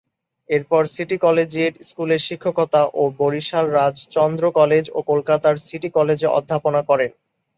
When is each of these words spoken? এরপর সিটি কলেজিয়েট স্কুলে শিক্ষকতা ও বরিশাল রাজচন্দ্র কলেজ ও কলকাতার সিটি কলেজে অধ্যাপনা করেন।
এরপর 0.49 0.81
সিটি 0.93 1.17
কলেজিয়েট 1.19 1.73
স্কুলে 1.89 2.17
শিক্ষকতা 2.27 2.81
ও 2.93 3.13
বরিশাল 3.19 3.65
রাজচন্দ্র 3.71 4.43
কলেজ 4.59 4.85
ও 4.89 5.09
কলকাতার 5.09 5.55
সিটি 5.67 5.89
কলেজে 5.97 6.27
অধ্যাপনা 6.37 6.81
করেন। 6.89 7.11